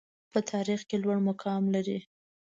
په 0.31 0.39
تاریخ 0.51 0.81
کې 0.89 0.97
لوړ 1.03 1.17
مقام 1.29 1.63
لري. 1.75 1.99